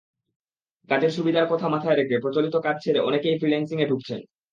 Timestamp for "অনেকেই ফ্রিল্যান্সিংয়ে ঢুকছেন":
2.99-4.19